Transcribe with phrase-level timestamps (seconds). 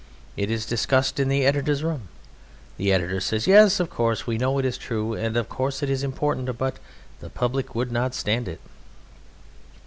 [0.35, 2.07] It is discussed in the editor's room.
[2.77, 5.91] The editor says, "Yes, of course, we know it is true, and of course it
[5.91, 6.77] is important, but
[7.19, 8.59] the Public would not stand it."